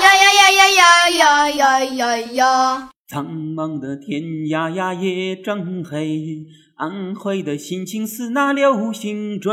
[0.00, 2.88] 呀呀呀呀呀呀呀呀呀！
[3.08, 6.46] 苍茫的天呀呀也正黑，
[6.76, 9.50] 安徽的心情似那流星坠。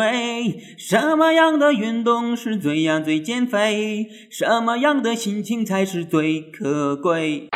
[0.77, 4.07] 什么样的运动是最呀最减肥？
[4.29, 7.47] 什么样的心情才是最可贵？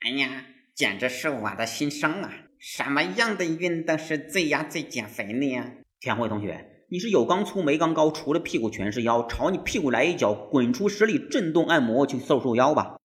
[0.00, 0.28] 哎呀，
[0.74, 2.32] 简直是我的心声啊！
[2.58, 5.70] 什么样的运动是最呀最减肥的呀？
[6.00, 6.71] 田慧同学。
[6.92, 12.96] 你是有刚粗没刚高，除了屁股全是腰，朝你屁股来一脚，滚出十里震动按摩去瘦瘦腰吧。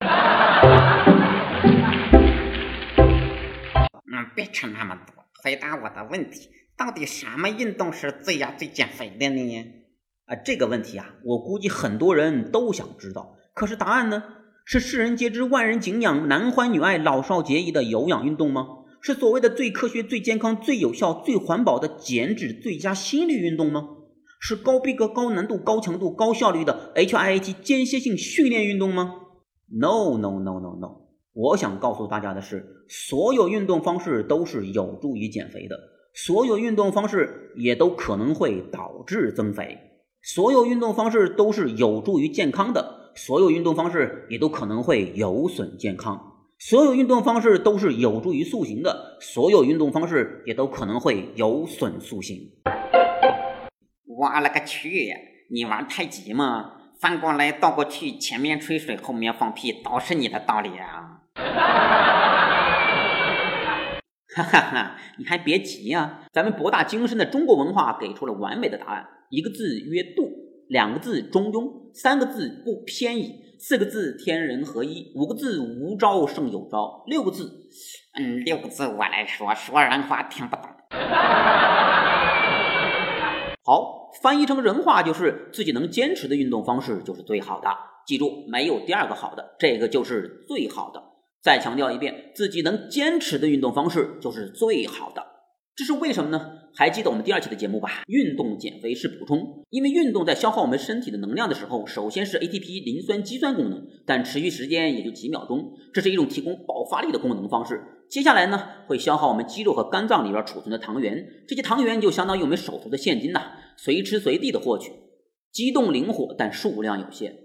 [4.12, 9.66] 嗯，别扯那么多，回答我的问题，到底什么运动是最呀最减肥的呢？
[10.26, 14.22] 啊，这个问题啊，我估计很多人都想知道，可是答案呢？
[14.66, 18.67] 是世人皆知、万人敬仰、男欢女爱、老少皆宜的有氧运动吗？
[19.08, 23.88] 是所谓的最科学、最健康、最有效、最环保的减脂最佳心率运动吗？
[24.42, 29.14] 是高逼格、高难度、高强度、高效率的 HIIT 间歇性训练运动吗
[29.80, 31.08] ？No No No No No！
[31.31, 35.80] 我想告诉大家的是，所有运动方式都是有助于减肥的，
[36.14, 39.78] 所有运动方式也都可能会导致增肥，
[40.22, 46.34] 所有运动方式都是有助于健康的，所有运动方式也都可能会有损健康。
[46.59, 52.52] 所有运动方式都是有助于塑形的，所有运动方式也都可能会有损塑形。
[54.08, 55.13] 我勒个去！
[55.52, 56.72] 你玩太极吗？
[57.00, 61.22] 翻过来倒过去，前面吹水，后面放屁，都是你的道理啊！
[64.35, 64.95] 哈哈哈！
[65.19, 70.28] 你还别急呀，咱们博大精深的中国文化给出了完美的答案：一个字曰度，
[70.70, 73.48] 两个字中庸，三个字不偏倚。
[73.60, 77.52] 四个字天人合一，五个字无招胜有招，六个字，
[78.14, 80.66] 嗯，六个字我来说，说人话听不懂。
[83.64, 87.68] 好，翻译成人话就是自己能坚持的运动方式就是最好的。
[88.06, 91.02] 记住，没有第二个好的，这个就是最好的。
[91.42, 95.25] 再强调一遍，自己能坚持的运动方式就是最好的。
[95.78, 96.54] 这是为什么呢？
[96.74, 98.02] 还记得我们第二期的节目吧？
[98.08, 107.80] 运动减肥是补充，因为运动在消耗我们身体的能量的时候，首先是 ATP 磷酸肌酸功能，但持续时间也就几秒钟，这是一种提供爆发力的功能方式。
[108.10, 114.92] 接下来呢，会消耗我们肌肉和肝脏里边储存的糖原，这些糖原就相当于我们手头的现金呐，随吃随地的获取，
[115.52, 117.36] 机动灵活，但数量有限。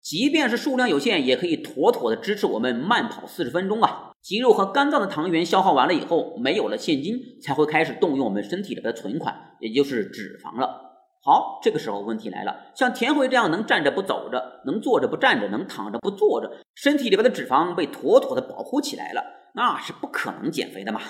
[0.00, 4.11] 即便是数量有限，也可以妥妥的支持我们慢跑四十分钟啊！
[4.22, 10.90] 肌肉和肝脏的糖原消耗完了以后，没有了现金，才会开始动用我们身体里的存款，也就是脂肪了。
[11.24, 19.24] 好，这个时候问题来了，像田慧这样能站着不走着，能坐着不站着，能躺着不坐着，身体里边的脂肪被妥妥的保护起来了，
[19.54, 21.00] 那是不可能减肥的嘛。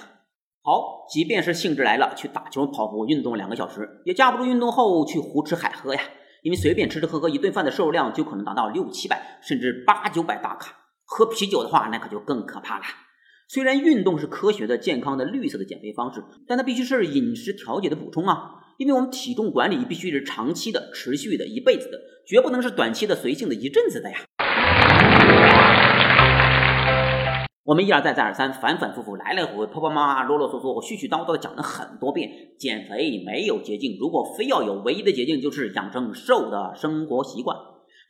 [0.62, 6.00] 好，即便是兴致来了，去打球、跑步、运动两个小时，也架不住运动后去胡吃海喝呀。
[6.42, 10.74] 因为随便吃吃喝喝一顿饭的摄入量就可能达到六七百甚至八九百大卡，
[11.14, 12.84] 喝啤酒的话那可就更可怕了。
[13.46, 18.52] 虽然运动是科学的、健康的、绿色的减肥方式，但它必须是饮食调节的补充啊。
[18.78, 24.20] 因为我们体重管理必须是长期的、持续的、一辈子的，绝不能是短期的、随性的一阵子的呀。
[27.64, 33.98] 我们一而再、再而三、反反复复、来来回回、婆婆妈妈、啰啰嗦嗦、我絮絮叨叨的讲了很多遍，减肥没有捷径。
[34.00, 37.54] 如果非要有，唯一的捷径就是养成瘦的生活习惯。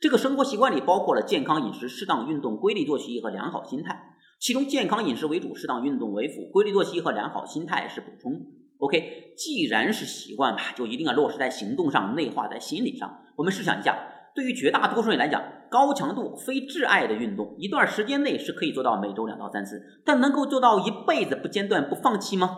[0.03, 4.17] 这个生活习惯里包括了健康饮食、适当运动、规律作息和良好心态。
[4.37, 8.33] 其中，健康饮食为主，适当运动为辅，规律作息和良好心态是补充。
[8.79, 13.17] OK，既然是习惯吧，就一定要落实在行动上，内化在心理上。
[13.37, 13.97] 我们试想一下。
[14.35, 22.57] 对于绝大多数人来讲，高强度非挚爱的运动，一段时间内是可以做到每周两到三次，但能够做到一辈子不间断不放弃吗？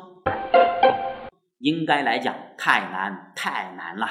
[1.59, 4.07] 应该来讲太难太难了，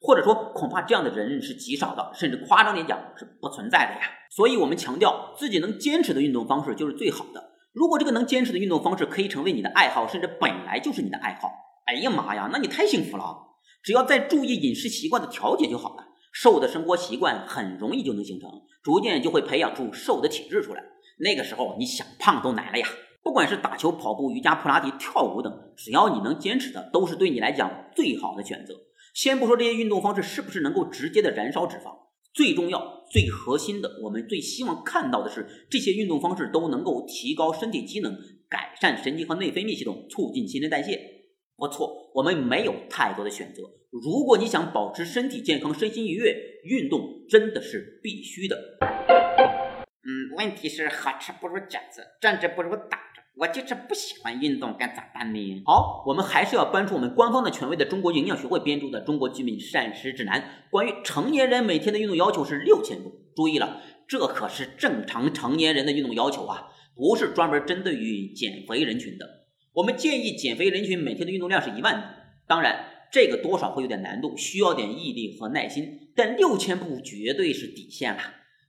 [0.00, 4.10] 或者说恐怕这样的人是极少的，甚至夸张点讲是不存在的呀。
[4.30, 7.52] 所以我们强调自己能坚持的运动方式就是最好的。
[7.72, 11.50] 如果这个能坚持的运动方式可以成为你的爱好，甚至本来就是你的爱好，
[11.86, 13.36] 哎呀妈呀，那你太幸福了！
[13.82, 16.04] 只要再注意饮食习惯的调节就好了。
[16.32, 18.50] 瘦的生活习惯很容易就能形成，
[18.82, 20.82] 逐渐就会培养出瘦的体质出来。
[21.18, 22.86] 那个时候你想胖都难了呀！
[23.22, 28.74] 不管是打球、跑步、瑜伽、普拉提、跳舞等，只要你能坚持的，都是对你来讲最好的选择。
[29.16, 31.90] 先不说这些运动方式是不是能够直接的燃烧脂肪，
[32.34, 38.14] 最重要、最核心的，我们最希望看到的是这些运动方式都能够提高身体机能，
[38.46, 41.00] 改善神经和内分泌系统，促进新陈代谢。
[41.56, 43.62] 不错，我们没有太多的选择。
[43.90, 48.76] 如果你想保持身体健康、身心愉悦，运动真的是必须的。
[48.82, 53.06] 嗯，问题是好吃不如站着，站着不如打。
[53.38, 55.62] 我就是不喜欢运动，该咋办呢？
[55.66, 60.40] 好，我们还是要搬出我们官方的权威的中国营养学会编著的《中国居民膳食指南》，
[60.70, 63.12] 关于成年人每天的运动要求是六千步。
[63.34, 69.26] 注意了，这可是正常成年人的运动要求啊，不是专门针对于减肥人群的。
[69.74, 72.06] 我们建议减肥人群每天的运动量是一万步，
[72.48, 78.22] 当然这个多少会有点难度，需要点毅力和耐心，但六千步绝对是底线了。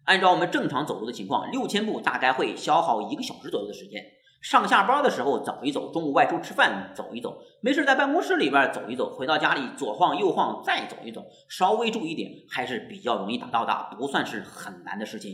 [0.04, 4.04] 按照我们正常走路的情况，六千步大概会消耗一个小时左右的时间。
[4.42, 15.34] 上下班的时候走一走，中午外出吃饭走一走，没事在办公室里边走一走，回到家里左晃右晃再走一走，稍微注意点还是比较容易达到的，不算是很难的事情。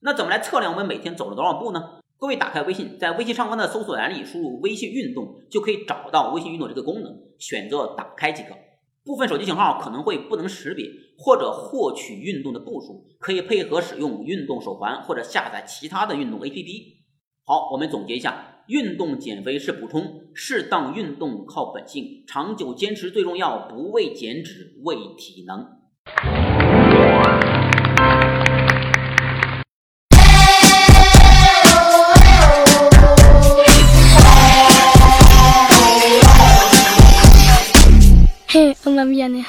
[0.00, 1.98] 那怎么来测量我们每天走了多少步呢？
[2.18, 8.54] 各位打开微信，在微信上方的搜索栏里输入“微信运动”，就可以找到微信运动这个功能，选择打开即可。
[9.04, 10.84] 部分手机型号可能会不能识别
[11.16, 16.97] 或者获取运动的步数，可以配合使用运动手环或者下载其他的运动 APP。
[17.50, 25.66] 好，我们总结一下：运动减肥是补充，适当运动靠本性，长久坚持最重要，不为减脂，为体能。
[38.46, 39.42] 嘿，我们 bien